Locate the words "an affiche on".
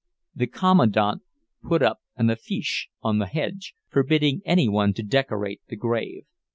2.15-3.19